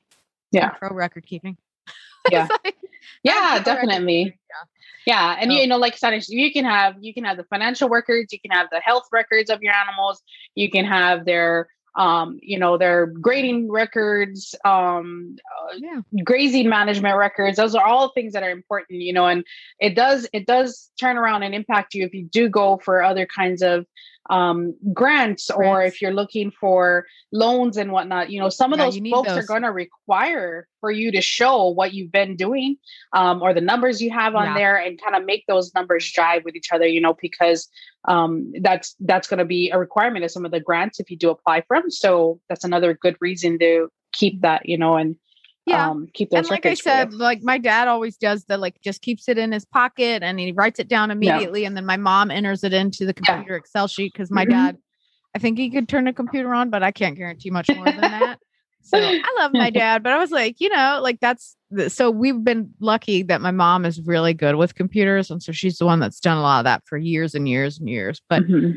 yeah 0.50 0.70
pro 0.70 0.90
record 0.90 1.26
keeping 1.26 1.56
yeah 2.30 2.48
like, 2.64 2.76
yeah 3.22 3.60
definitely 3.62 4.24
yeah 4.24 4.71
yeah, 5.06 5.36
and 5.38 5.50
oh. 5.50 5.54
you 5.54 5.66
know, 5.66 5.78
like 5.78 5.98
Sanish, 5.98 6.26
you 6.28 6.52
can 6.52 6.64
have 6.64 6.96
you 7.00 7.14
can 7.14 7.24
have 7.24 7.36
the 7.36 7.44
financial 7.44 7.88
records, 7.88 8.32
you 8.32 8.40
can 8.40 8.50
have 8.50 8.68
the 8.70 8.80
health 8.80 9.04
records 9.12 9.50
of 9.50 9.62
your 9.62 9.74
animals, 9.74 10.22
you 10.54 10.70
can 10.70 10.84
have 10.84 11.24
their 11.24 11.68
um, 11.94 12.38
you 12.42 12.58
know, 12.58 12.78
their 12.78 13.06
grading 13.06 13.70
records, 13.70 14.54
um, 14.64 15.36
uh, 15.44 15.76
yeah. 15.76 16.00
grazing 16.24 16.68
management 16.68 17.16
records. 17.16 17.56
Those 17.56 17.74
are 17.74 17.84
all 17.84 18.12
things 18.12 18.32
that 18.32 18.42
are 18.42 18.50
important, 18.50 19.02
you 19.02 19.12
know, 19.12 19.26
and 19.26 19.44
it 19.78 19.94
does 19.94 20.26
it 20.32 20.46
does 20.46 20.90
turn 20.98 21.18
around 21.18 21.42
and 21.42 21.54
impact 21.54 21.94
you 21.94 22.04
if 22.04 22.14
you 22.14 22.24
do 22.24 22.48
go 22.48 22.78
for 22.78 23.02
other 23.02 23.26
kinds 23.26 23.62
of 23.62 23.86
um, 24.30 24.74
grants, 24.92 25.50
or 25.50 25.82
if 25.82 26.00
you're 26.00 26.12
looking 26.12 26.50
for 26.50 27.06
loans 27.32 27.76
and 27.76 27.92
whatnot. 27.92 28.30
You 28.30 28.40
know, 28.40 28.48
some 28.48 28.72
of 28.72 28.78
yeah, 28.78 28.86
those 28.86 28.98
folks 29.10 29.28
those. 29.28 29.38
are 29.38 29.46
going 29.46 29.62
to 29.62 29.72
require 29.72 30.68
for 30.80 30.90
you 30.90 31.12
to 31.12 31.20
show 31.20 31.68
what 31.68 31.92
you've 31.92 32.12
been 32.12 32.36
doing 32.36 32.76
um, 33.12 33.42
or 33.42 33.52
the 33.52 33.60
numbers 33.60 34.00
you 34.00 34.10
have 34.10 34.34
on 34.34 34.46
yeah. 34.46 34.54
there 34.54 34.76
and 34.76 35.00
kind 35.02 35.16
of 35.16 35.24
make 35.24 35.44
those 35.46 35.74
numbers 35.74 36.10
jive 36.10 36.44
with 36.44 36.54
each 36.56 36.72
other. 36.72 36.86
You 36.86 37.00
know, 37.00 37.16
because 37.20 37.68
um, 38.06 38.52
that's 38.60 38.94
that's 39.00 39.28
going 39.28 39.38
to 39.38 39.44
be 39.44 39.70
a 39.70 39.78
requirement 39.78 40.24
of 40.24 40.30
some 40.30 40.44
of 40.44 40.52
the 40.52 40.60
grants 40.60 41.00
if 41.00 41.10
you 41.10 41.16
do 41.16 41.30
apply 41.30 41.62
for 41.66 41.80
them. 41.80 41.90
So 41.90 42.40
that's 42.48 42.64
another 42.64 42.94
good 42.94 43.16
reason 43.20 43.58
to 43.58 43.88
keep 44.12 44.40
that. 44.42 44.68
You 44.68 44.78
know, 44.78 44.96
and 44.96 45.16
yeah 45.66 45.88
um, 45.88 46.08
keep 46.12 46.30
those 46.30 46.38
and 46.38 46.50
like 46.50 46.66
i 46.66 46.74
said 46.74 47.12
like 47.12 47.42
my 47.42 47.58
dad 47.58 47.88
always 47.88 48.16
does 48.16 48.44
the 48.44 48.56
like 48.56 48.80
just 48.80 49.02
keeps 49.02 49.28
it 49.28 49.38
in 49.38 49.52
his 49.52 49.64
pocket 49.64 50.22
and 50.22 50.40
he 50.40 50.52
writes 50.52 50.78
it 50.78 50.88
down 50.88 51.10
immediately 51.10 51.62
yeah. 51.62 51.66
and 51.68 51.76
then 51.76 51.86
my 51.86 51.96
mom 51.96 52.30
enters 52.30 52.64
it 52.64 52.72
into 52.72 53.06
the 53.06 53.14
computer 53.14 53.52
yeah. 53.52 53.56
excel 53.56 53.86
sheet 53.86 54.12
because 54.12 54.30
my 54.30 54.44
mm-hmm. 54.44 54.52
dad 54.52 54.78
i 55.34 55.38
think 55.38 55.58
he 55.58 55.70
could 55.70 55.88
turn 55.88 56.06
a 56.06 56.12
computer 56.12 56.52
on 56.52 56.70
but 56.70 56.82
i 56.82 56.90
can't 56.90 57.16
guarantee 57.16 57.50
much 57.50 57.68
more 57.74 57.84
than 57.84 58.00
that 58.00 58.38
so 58.82 58.98
i 58.98 59.36
love 59.38 59.52
my 59.52 59.70
dad 59.70 60.02
but 60.02 60.12
i 60.12 60.18
was 60.18 60.30
like 60.30 60.56
you 60.58 60.68
know 60.68 60.98
like 61.02 61.20
that's 61.20 61.56
the, 61.70 61.88
so 61.88 62.10
we've 62.10 62.42
been 62.42 62.68
lucky 62.80 63.22
that 63.22 63.40
my 63.40 63.52
mom 63.52 63.84
is 63.84 64.00
really 64.02 64.34
good 64.34 64.56
with 64.56 64.74
computers 64.74 65.30
and 65.30 65.42
so 65.42 65.52
she's 65.52 65.78
the 65.78 65.86
one 65.86 66.00
that's 66.00 66.20
done 66.20 66.38
a 66.38 66.42
lot 66.42 66.58
of 66.58 66.64
that 66.64 66.82
for 66.86 66.98
years 66.98 67.34
and 67.34 67.48
years 67.48 67.78
and 67.78 67.88
years 67.88 68.20
but 68.28 68.42
mm-hmm. 68.42 68.76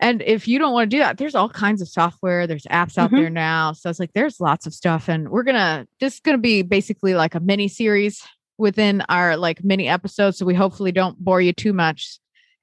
And 0.00 0.20
if 0.22 0.46
you 0.46 0.58
don't 0.58 0.72
want 0.72 0.90
to 0.90 0.96
do 0.96 1.00
that, 1.00 1.16
there's 1.16 1.34
all 1.34 1.48
kinds 1.48 1.80
of 1.80 1.88
software. 1.88 2.46
There's 2.46 2.64
apps 2.64 2.98
out 2.98 3.10
Mhm. 3.10 3.16
there 3.16 3.30
now. 3.30 3.72
So 3.72 3.88
it's 3.88 3.98
like 3.98 4.12
there's 4.12 4.40
lots 4.40 4.66
of 4.66 4.74
stuff. 4.74 5.08
And 5.08 5.30
we're 5.30 5.42
gonna 5.42 5.86
this 6.00 6.14
is 6.14 6.20
gonna 6.20 6.36
be 6.38 6.62
basically 6.62 7.14
like 7.14 7.34
a 7.34 7.40
mini 7.40 7.66
series 7.68 8.22
within 8.58 9.02
our 9.08 9.36
like 9.36 9.64
mini 9.64 9.88
episodes. 9.88 10.36
So 10.38 10.44
we 10.46 10.54
hopefully 10.54 10.92
don't 10.92 11.18
bore 11.18 11.40
you 11.40 11.52
too 11.52 11.72
much 11.72 12.18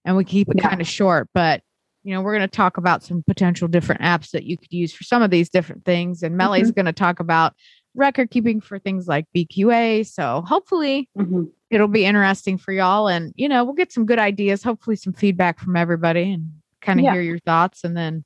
and 0.05 0.15
we 0.15 0.23
keep 0.25 0.47
it 0.49 0.57
Yeah. 0.57 0.69
kind 0.69 0.81
of 0.81 0.87
short. 0.87 1.29
But 1.33 1.61
you 2.03 2.13
know, 2.13 2.21
we're 2.21 2.33
gonna 2.33 2.47
talk 2.47 2.77
about 2.77 3.01
some 3.01 3.23
potential 3.25 3.67
different 3.67 4.01
apps 4.01 4.31
that 4.31 4.43
you 4.43 4.57
could 4.57 4.71
use 4.71 4.93
for 4.93 5.03
some 5.03 5.21
of 5.23 5.31
these 5.31 5.49
different 5.49 5.85
things. 5.85 6.21
And 6.21 6.37
Melly's 6.37 6.71
gonna 6.71 6.93
talk 6.93 7.19
about 7.19 7.53
record 7.95 8.29
keeping 8.29 8.59
for 8.59 8.77
things 8.77 9.07
like 9.07 9.25
BQA. 9.35 10.03
So 10.03 10.43
hopefully 10.45 11.09
Mhm. 11.17 11.49
it'll 11.71 11.87
be 11.87 12.05
interesting 12.05 12.57
for 12.57 12.71
y'all 12.73 13.07
and 13.07 13.31
you 13.35 13.47
know 13.49 13.63
we'll 13.63 13.73
get 13.73 13.91
some 13.91 14.05
good 14.05 14.19
ideas 14.19 14.61
hopefully 14.63 14.95
some 14.95 15.13
feedback 15.13 15.59
from 15.59 15.75
everybody 15.75 16.33
and 16.33 16.51
kind 16.83 16.99
of 16.99 17.03
Yeah. 17.05 17.13
hear 17.13 17.21
your 17.21 17.39
thoughts 17.39 17.83
and 17.83 17.95
then 17.97 18.23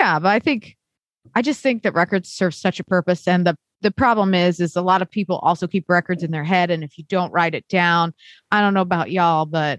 yeah 0.00 0.18
but 0.18 0.28
i 0.28 0.38
think 0.38 0.76
i 1.34 1.42
just 1.42 1.60
think 1.60 1.82
that 1.82 1.94
records 1.94 2.30
serve 2.30 2.54
such 2.54 2.80
a 2.80 2.84
purpose 2.84 3.26
and 3.28 3.46
the 3.46 3.56
the 3.82 3.90
problem 3.90 4.32
is 4.34 4.60
is 4.60 4.76
a 4.76 4.82
lot 4.82 5.02
of 5.02 5.10
people 5.10 5.38
also 5.38 5.66
keep 5.66 5.88
records 5.88 6.22
in 6.22 6.30
their 6.30 6.44
head 6.44 6.70
and 6.70 6.82
if 6.82 6.96
you 6.96 7.04
don't 7.08 7.32
write 7.32 7.54
it 7.54 7.66
down 7.68 8.14
i 8.50 8.60
don't 8.60 8.72
know 8.74 8.80
about 8.80 9.10
y'all 9.10 9.44
but 9.46 9.78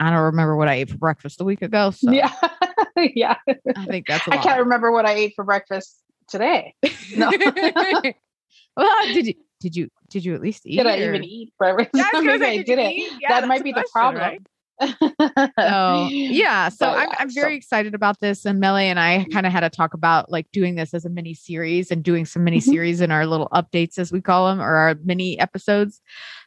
i 0.00 0.10
don't 0.10 0.18
remember 0.24 0.56
what 0.56 0.68
i 0.68 0.74
ate 0.74 0.90
for 0.90 0.96
breakfast 0.98 1.40
a 1.40 1.44
week 1.44 1.62
ago 1.62 1.90
so 1.90 2.10
Yeah. 2.10 2.32
yeah. 2.96 3.36
i 3.76 3.84
think 3.86 4.06
that's 4.08 4.26
a 4.26 4.34
I 4.34 4.38
can't 4.38 4.60
remember 4.60 4.90
what 4.90 5.06
I 5.06 5.12
ate 5.12 5.32
for 5.36 5.44
breakfast 5.44 5.96
today. 6.28 6.74
No. 7.16 7.30
well 8.76 9.06
did 9.06 9.26
you 9.26 9.34
did 9.60 9.76
you 9.76 9.88
did 10.10 10.24
you 10.24 10.34
at 10.34 10.40
least 10.40 10.62
eat 10.66 10.76
Did 10.78 10.86
I 10.86 10.98
or- 11.00 11.08
even 11.08 11.24
eat 11.24 11.52
breakfast? 11.58 11.90
Yeah, 11.94 12.08
I 12.12 12.18
I 12.18 12.62
didn't. 12.62 12.92
eat? 12.92 13.12
Yeah, 13.20 13.40
that 13.40 13.48
might 13.48 13.62
be 13.64 13.70
the 13.70 13.74
question, 13.74 13.90
problem. 13.92 14.22
right? 14.22 14.40
So 14.80 16.08
yeah, 16.10 16.68
so 16.68 16.86
I'm 16.88 17.08
yeah, 17.08 17.16
I'm 17.18 17.30
so- 17.30 17.40
very 17.40 17.56
excited 17.56 17.94
about 17.94 18.20
this. 18.20 18.44
And 18.44 18.60
Melly 18.60 18.84
and 18.86 18.98
I 18.98 19.24
kind 19.32 19.46
of 19.46 19.52
had 19.52 19.60
to 19.60 19.70
talk 19.70 19.94
about 19.94 20.30
like 20.30 20.50
doing 20.52 20.74
this 20.76 20.94
as 20.94 21.04
a 21.04 21.10
mini 21.10 21.34
series 21.34 21.90
and 21.90 22.02
doing 22.02 22.24
some 22.26 22.44
mini 22.44 22.58
Mhm. 22.58 22.62
series 22.62 23.00
in 23.00 23.10
our 23.10 23.26
little 23.26 23.48
updates 23.52 23.98
as 23.98 24.12
we 24.12 24.20
call 24.20 24.48
them 24.48 24.60
or 24.60 24.74
our 24.76 24.94
mini 25.04 25.38
episodes. 25.38 26.00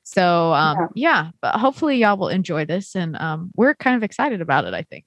So 0.04 0.54
um 0.54 0.90
yeah, 0.96 1.32
but 1.42 1.56
hopefully 1.56 1.98
y'all 1.98 2.18
will 2.18 2.30
enjoy 2.30 2.66
this 2.66 2.96
and 2.96 3.16
um 3.18 3.52
we're 3.56 3.76
kind 3.76 3.96
of 3.96 4.04
excited 4.04 4.42
about 4.42 4.66
it, 4.66 4.74
I 4.74 4.84
think. 4.84 5.06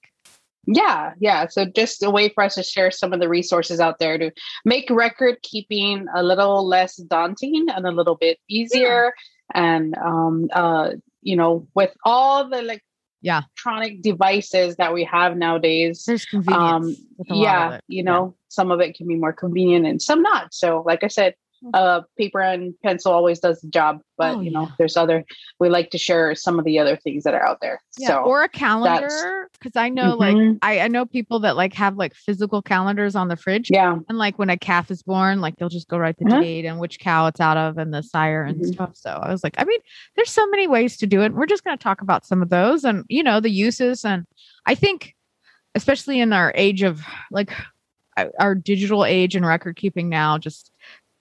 Yeah, 0.67 1.13
yeah. 1.21 1.47
So 1.49 1.67
just 1.67 2.03
a 2.03 2.11
way 2.11 2.31
for 2.31 2.43
us 2.43 2.55
to 2.55 2.63
share 2.63 2.91
some 2.91 3.13
of 3.13 3.21
the 3.21 3.29
resources 3.29 3.81
out 3.81 3.99
there 3.99 4.17
to 4.17 4.33
make 4.65 4.89
record 4.89 5.37
keeping 5.43 6.07
a 6.15 6.23
little 6.23 6.67
less 6.67 6.97
daunting 6.97 7.67
and 7.69 7.87
a 7.87 7.91
little 7.93 8.15
bit 8.17 8.39
easier. 8.49 9.13
And 9.53 9.95
um 9.99 10.49
uh, 10.53 10.93
you 11.21 11.37
know, 11.37 11.67
with 11.75 11.93
all 12.05 12.49
the 12.49 12.63
like 12.63 12.83
Yeah. 13.25 13.39
electronic 13.39 14.03
devices 14.03 14.77
that 14.77 14.93
we 14.93 15.05
have 15.05 15.35
nowadays. 15.37 16.05
There's 16.07 16.27
convenience. 16.27 16.99
Um 16.99 17.07
with 17.17 17.31
a 17.31 17.35
lot 17.35 17.41
of 17.41 17.73
yeah, 17.73 17.81
you 17.89 18.03
know, 18.03 18.37
some 18.49 18.71
of 18.71 18.81
it 18.81 18.95
can 18.95 19.09
be 19.09 19.17
more 19.17 19.33
convenient 19.33 19.87
and 19.87 20.01
some 20.01 20.21
not. 20.21 20.53
So 20.53 20.83
like 20.85 21.03
I 21.03 21.09
said, 21.09 21.35
uh 21.73 22.03
paper 22.19 22.41
and 22.41 22.75
pencil 22.83 23.13
always 23.13 23.41
does 23.41 23.61
the 23.61 23.69
job, 23.69 24.01
but 24.19 24.37
Oh, 24.37 24.41
you 24.41 24.51
know, 24.51 24.63
yeah. 24.63 24.69
there's 24.79 24.97
other 24.97 25.25
we 25.59 25.69
like 25.69 25.91
to 25.91 25.99
share 25.99 26.35
some 26.35 26.59
of 26.59 26.65
the 26.65 26.79
other 26.79 26.97
things 26.97 27.25
that 27.25 27.33
are 27.35 27.43
out 27.47 27.61
there. 27.63 27.81
Yeah, 27.99 28.09
so 28.09 28.17
or 28.25 28.43
a 28.43 28.49
calendar 28.49 29.49
because 29.53 29.77
I 29.77 29.89
know 29.89 30.15
like 30.15 30.37
Mhm. 30.37 30.59
I, 30.63 30.81
I 30.81 30.89
know 30.89 31.07
people 31.07 31.41
that 31.41 31.57
like 31.57 31.73
have 31.75 31.97
like 31.97 32.15
physical 32.15 32.61
calendars 32.61 33.15
on 33.17 33.29
the 33.29 33.37
fridge 33.37 33.71
yeah. 33.71 33.97
And 34.09 34.19
like 34.19 34.39
when 34.39 34.51
a 34.51 34.59
calf 34.59 34.91
is 34.91 35.03
born, 35.03 35.41
like 35.41 35.57
they'll 35.57 35.69
just 35.69 35.89
go 35.89 35.97
write 35.97 36.19
the 36.19 36.27
Uh-huh. 36.27 36.41
date 36.41 36.65
and 36.67 36.79
which 36.79 36.99
cow 36.99 37.27
it's 37.27 37.41
out 37.41 37.57
of 37.57 37.79
and 37.79 37.95
the 37.95 38.03
sire 38.03 38.43
and 38.43 38.61
Mhm. 38.61 38.75
stuff. 38.75 38.91
So 38.95 39.11
I 39.11 39.31
was 39.33 39.43
like, 39.43 39.55
I 39.59 39.65
mean, 39.65 39.81
there's 40.17 40.31
so 40.31 40.47
many 40.49 40.67
ways 40.67 40.97
to 40.99 41.07
do 41.07 41.23
it. 41.23 41.33
We're 41.33 41.47
just 41.47 41.65
going 41.65 41.77
to 41.79 41.83
talk 41.83 42.03
about 42.03 42.27
some 42.27 42.43
of 42.43 42.51
those 42.51 42.85
and, 42.85 43.05
you 43.09 43.23
know, 43.23 43.41
the 43.41 43.51
uses. 43.51 44.05
And 44.05 44.25
I 44.67 44.75
think, 44.75 45.15
especially 45.75 46.21
in 46.21 46.33
our 46.33 46.53
age 46.55 46.83
of 46.83 47.01
like 47.31 47.53
our 48.39 48.55
digital 48.55 49.05
age 49.05 49.35
and 49.35 49.45
record 49.47 49.77
keeping 49.77 50.09
now, 50.09 50.39
just 50.39 50.71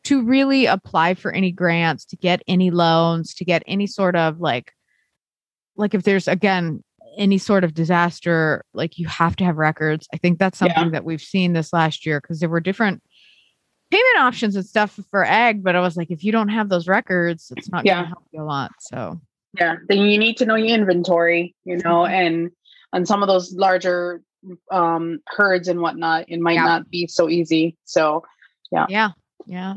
to 0.06 0.24
really 0.24 0.66
apply 0.66 1.14
for 1.14 1.32
any 1.32 1.52
grants, 1.52 2.06
to 2.06 2.16
get 2.18 2.42
any 2.48 2.72
loans, 2.72 3.34
to 3.36 3.46
get 3.46 3.64
any 3.68 3.88
sort 3.88 4.16
of 4.16 4.40
like, 4.40 4.72
like 5.76 5.94
if 5.94 6.04
there's 6.04 6.28
again, 6.28 6.84
any 7.18 7.38
sort 7.38 7.64
of 7.64 7.74
disaster, 7.76 8.66
like 8.74 8.98
you 8.98 9.08
have 9.08 9.36
to 9.36 9.44
have 9.44 9.58
records. 9.58 10.08
I 10.14 10.18
think 10.18 10.40
that's 10.40 10.60
Yeah. 10.60 10.74
something 10.74 10.92
that 10.92 11.06
we've 11.06 11.22
seen 11.22 11.54
this 11.54 11.72
last 11.72 12.06
year 12.06 12.20
because 12.20 12.40
there 12.40 12.50
were 12.50 12.60
different 12.60 13.04
payment 13.92 14.18
options 14.18 14.56
and 14.56 14.66
stuff 14.66 15.00
for 15.12 15.24
ag, 15.24 15.64
but 15.64 15.76
I 15.76 15.80
was 15.80 15.96
like, 15.96 16.10
if 16.10 16.24
you 16.24 16.32
don't 16.32 16.50
have 16.50 16.70
those 16.70 16.88
records, 16.88 17.52
it's 17.56 17.70
not 17.70 17.86
Yeah. 17.86 17.94
going 17.96 18.04
to 18.06 18.10
help 18.10 18.24
you 18.32 18.42
a 18.42 18.44
lot. 18.46 18.72
So 18.80 19.20
yeah 19.60 19.76
then 19.88 20.00
you 20.00 20.18
need 20.18 20.36
to 20.38 20.48
know 20.48 20.56
your 20.56 20.76
inventory 20.76 21.54
you 21.64 21.78
know 21.78 21.98
Mhm. 22.02 22.10
and 22.10 22.52
on 22.92 23.06
some 23.06 23.22
of 23.22 23.28
those 23.28 23.54
larger 23.54 24.24
um 24.72 25.20
herds 25.28 25.68
and 25.68 25.80
whatnot 25.80 26.26
it 26.28 26.40
might 26.40 26.54
Yeah. 26.54 26.66
not 26.66 26.90
be 26.90 27.06
so 27.06 27.30
easy 27.30 27.78
so 27.86 28.24
yeah, 28.72 28.88
yeah. 28.90 29.12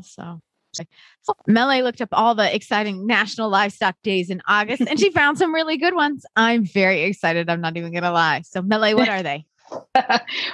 So. 0.02 0.40
So 1.23 1.32
Melee 1.46 1.80
looked 1.80 2.02
up 2.02 2.11
all 2.12 2.35
the 2.35 2.54
exciting 2.54 3.06
national 3.06 3.49
livestock 3.49 3.94
days 4.02 4.28
in 4.28 4.42
August 4.46 4.82
and 4.82 5.00
she 5.00 5.11
found 5.11 5.38
some 5.38 5.54
really 5.54 5.78
good 5.78 5.94
ones. 5.94 6.26
I'm 6.37 6.66
very 6.66 7.04
excited. 7.04 7.49
I'm 7.49 7.62
not 7.62 7.78
even 7.78 7.92
going 7.92 8.02
to 8.02 8.11
lie. 8.11 8.42
So, 8.42 8.61
Melee, 8.61 8.92
what 8.92 9.08
are 9.08 9.23
they? 9.23 9.46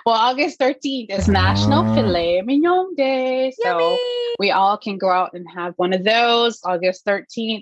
well 0.06 0.14
august 0.16 0.58
13th 0.58 1.10
is 1.10 1.28
national 1.28 1.84
filet 1.94 2.40
mignon 2.40 2.94
day 2.96 3.52
so 3.60 3.68
Yummy. 3.68 3.98
we 4.38 4.50
all 4.50 4.78
can 4.78 4.96
go 4.96 5.10
out 5.10 5.34
and 5.34 5.44
have 5.54 5.74
one 5.76 5.92
of 5.92 6.02
those 6.02 6.58
august 6.64 7.04
13th 7.04 7.60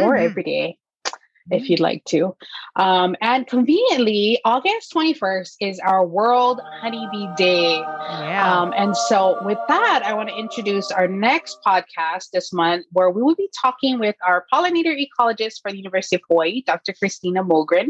or 0.00 0.16
Mhm. 0.16 0.24
every 0.24 0.42
day 0.42 0.78
if 1.50 1.68
you'd 1.68 1.80
like 1.80 2.04
to. 2.04 2.36
Um, 2.76 3.16
and 3.20 3.46
conveniently, 3.46 4.40
August 4.44 4.92
21st 4.94 5.56
is 5.60 5.80
our 5.80 6.06
World 6.06 6.60
Honeybee 6.80 7.28
Day. 7.36 7.76
Yeah. 7.78 8.60
Um, 8.60 8.72
and 8.76 8.96
so, 8.96 9.38
with 9.44 9.58
that, 9.68 10.02
I 10.04 10.14
want 10.14 10.28
to 10.28 10.36
introduce 10.36 10.90
our 10.90 11.08
next 11.08 11.58
podcast 11.66 12.30
this 12.32 12.52
month, 12.52 12.86
where 12.92 13.10
we 13.10 13.22
will 13.22 13.34
be 13.34 13.50
talking 13.60 13.98
with 13.98 14.16
our 14.26 14.46
pollinator 14.52 14.94
ecologist 14.94 15.62
for 15.62 15.70
the 15.70 15.78
University 15.78 16.16
of 16.16 16.22
Hawaii, 16.28 16.62
Dr. 16.62 16.92
Christina 16.92 17.42
Mogren, 17.44 17.88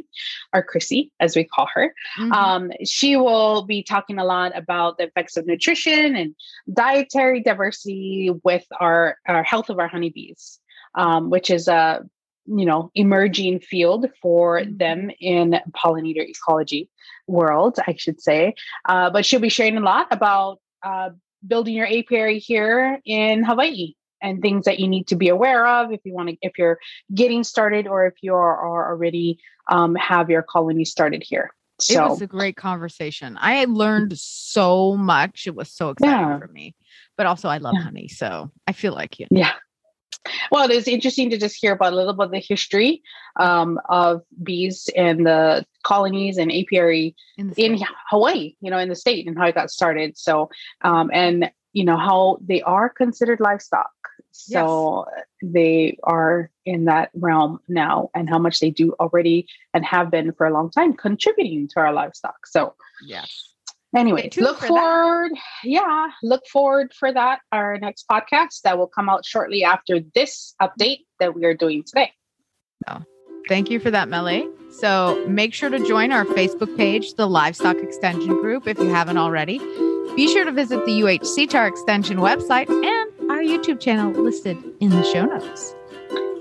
or 0.52 0.62
Chrissy, 0.62 1.12
as 1.20 1.36
we 1.36 1.44
call 1.44 1.68
her. 1.74 1.94
Mhm. 2.18 2.32
Um, 2.32 2.72
she 2.84 3.16
will 3.16 3.62
be 3.62 3.82
talking 3.82 4.18
a 4.18 4.24
lot 4.24 4.56
about 4.56 4.98
the 4.98 5.04
effects 5.04 5.36
of 5.36 5.46
nutrition 5.46 6.16
and 6.16 6.34
dietary 6.72 7.40
diversity 7.40 8.30
with 8.44 8.64
our, 8.78 9.16
our 9.26 9.42
health 9.42 9.70
of 9.70 9.78
our 9.78 9.88
honeybees, 9.88 10.58
um, 10.94 11.30
which 11.30 11.50
is 11.50 11.68
a 11.68 12.02
you 12.46 12.64
know 12.64 12.90
emerging 12.94 13.60
field 13.60 14.06
for 14.20 14.60
Mhm. 14.60 14.78
them 14.78 15.10
in 15.20 15.60
pollinator 15.72 16.26
ecology 16.28 16.88
world, 17.26 17.78
I 17.86 17.94
should 17.96 18.20
say. 18.20 18.54
Uh, 18.88 19.10
but 19.10 19.24
she'll 19.24 19.40
be 19.40 19.48
sharing 19.48 19.76
a 19.76 19.80
lot 19.80 20.08
about 20.10 20.58
uh, 20.84 21.10
building 21.46 21.74
your 21.74 21.86
apiary 21.86 22.38
here 22.38 23.00
in 23.04 23.44
Hawaii 23.44 23.94
and 24.22 24.42
things 24.42 24.64
that 24.66 24.78
you 24.80 24.88
need 24.88 25.06
to 25.08 25.16
be 25.16 25.28
aware 25.28 25.66
of 25.66 25.92
if 25.92 26.00
you 26.04 26.12
want 26.12 26.28
to 26.30 26.36
if 26.42 26.58
you're 26.58 26.78
getting 27.14 27.44
started 27.44 27.86
or 27.86 28.06
if 28.06 28.14
you 28.22 28.34
are, 28.34 28.56
are 28.56 28.92
already 28.92 29.38
um, 29.70 29.94
have 29.94 30.28
your 30.30 30.42
colony 30.42 30.84
started 30.84 31.22
here. 31.22 31.50
it 31.78 31.82
So 31.82 32.08
was 32.08 32.20
a 32.20 32.26
great 32.26 32.56
conversation. 32.56 33.38
I 33.40 33.64
learned 33.66 34.18
so 34.18 34.96
much. 34.96 35.46
It 35.46 35.54
was 35.54 35.70
so 35.72 35.90
exciting 35.90 36.18
Yeah. 36.18 36.38
for 36.38 36.48
me. 36.48 36.74
But 37.16 37.26
also 37.26 37.48
I 37.48 37.58
love 37.58 37.74
Yeah. 37.76 37.82
honey. 37.82 38.08
So 38.08 38.50
I 38.66 38.72
feel 38.72 38.92
like 38.92 39.18
you. 39.20 39.26
Yeah. 39.30 39.52
Well, 40.50 40.68
it 40.68 40.74
is 40.74 40.86
interesting 40.86 41.30
to 41.30 41.38
just 41.38 41.56
hear 41.56 41.72
about 41.72 41.92
a 41.92 41.96
little 41.96 42.12
bit 42.12 42.26
of 42.26 42.30
the 42.30 42.40
history 42.40 43.02
um, 43.36 43.80
of 43.88 44.22
bees 44.42 44.88
and 44.96 45.26
the 45.26 45.64
colonies 45.82 46.36
and 46.36 46.52
apiary 46.52 47.14
in, 47.38 47.52
in. 47.56 47.80
Hawaii, 48.10 48.54
you 48.60 48.70
know, 48.70 48.78
in 48.78 48.88
the 48.88 48.94
state 48.94 49.26
and 49.26 49.38
how 49.38 49.46
it 49.46 49.54
got 49.54 49.70
started. 49.70 50.18
So, 50.18 50.50
um, 50.82 51.10
and 51.12 51.50
you 51.72 51.84
know 51.84 51.96
how 51.96 52.38
they 52.46 52.60
are 52.62 52.88
considered 52.88 53.40
livestock. 53.40 53.90
So 54.32 55.06
they 55.42 55.98
are 56.04 56.50
in 56.64 56.84
that 56.84 57.10
realm 57.14 57.58
now, 57.68 58.10
and 58.14 58.28
how 58.28 58.38
much 58.38 58.60
they 58.60 58.70
do 58.70 58.94
already 59.00 59.46
and 59.74 59.84
have 59.84 60.10
been 60.10 60.32
for 60.32 60.46
a 60.46 60.52
long 60.52 60.70
time 60.70 60.94
contributing 60.94 61.68
to 61.68 61.80
our 61.80 61.92
livestock. 61.92 62.46
So, 62.46 62.74
Yes. 63.04 63.50
Anyway, 63.96 64.30
look 64.36 64.58
for 64.58 64.62
that. 64.62 64.68
forward. 64.68 65.32
Yeah, 65.64 66.08
look 66.22 66.46
forward 66.46 66.92
for 66.94 67.12
that. 67.12 67.40
Our 67.50 67.78
next 67.78 68.06
podcast 68.08 68.62
that 68.62 68.78
will 68.78 68.86
come 68.86 69.08
out 69.08 69.24
shortly 69.24 69.64
after 69.64 70.00
this 70.14 70.54
update 70.62 71.06
that 71.18 71.34
we 71.34 71.44
are 71.44 71.54
doing 71.54 71.82
today. 71.84 72.12
Thank 73.50 73.68
you 73.68 73.80
for 73.80 73.90
that, 73.90 74.08
Melly. 74.08 74.48
So 74.70 75.26
make 75.26 75.54
sure 75.54 75.70
to 75.70 75.84
join 75.84 76.12
our 76.12 76.24
Facebook 76.24 76.76
page, 76.76 77.14
the 77.14 77.26
Livestock 77.26 77.78
Extension 77.78 78.40
Group, 78.40 78.68
if 78.68 78.78
you 78.78 78.90
haven't 78.90 79.18
already. 79.18 79.58
Be 80.14 80.28
sure 80.32 80.44
to 80.44 80.52
visit 80.52 80.84
the 80.86 81.00
UHCTAHR 81.00 81.68
Extension 81.68 82.18
website 82.18 82.68
and 82.68 83.30
our 83.30 83.38
YouTube 83.38 83.80
channel 83.80 84.12
listed 84.12 84.56
in 84.78 84.90
the 84.90 85.02
show 85.02 85.24
notes. 85.24 85.74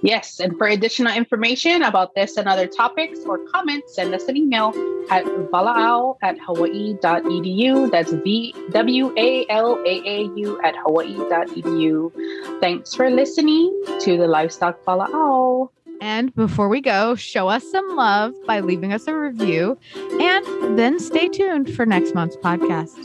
Yes, 0.01 0.39
and 0.39 0.57
for 0.57 0.67
additional 0.67 1.13
information 1.13 1.83
about 1.83 2.15
this 2.15 2.37
and 2.37 2.47
other 2.47 2.67
topics 2.67 3.19
or 3.25 3.39
comments, 3.51 3.95
send 3.95 4.13
us 4.13 4.23
an 4.29 4.37
email 4.37 4.69
at 5.11 5.25
valaau 5.51 6.17
at 6.21 6.37
hawaii.edu. 6.39 7.91
That's 7.91 8.11
V 8.11 8.55
W 8.71 9.13
A 9.17 9.45
L 9.49 9.77
A 9.85 10.01
A 10.07 10.23
U 10.35 10.61
at 10.63 10.75
hawaii.edu. 10.77 12.59
Thanks 12.61 12.95
for 12.95 13.09
listening 13.09 13.77
to 13.99 14.17
the 14.17 14.27
Livestock 14.27 14.83
Wala'au. 14.85 15.69
And 16.01 16.33
before 16.33 16.69
we 16.69 16.79
go, 16.79 17.15
show 17.15 17.49
us 17.49 17.69
some 17.69 17.95
love 17.97 18.33
by 18.45 18.61
leaving 18.61 18.93
us 18.93 19.05
a 19.07 19.13
review 19.13 19.77
and 20.21 20.79
then 20.79 20.97
stay 20.99 21.27
tuned 21.27 21.75
for 21.75 21.85
next 21.85 22.15
month's 22.15 22.37
podcast. 22.37 22.95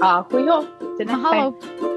Uh, 0.00 0.22
we 0.30 0.46
hope. 0.46 0.68
Mahalo. 1.00 1.60
Time. 1.60 1.92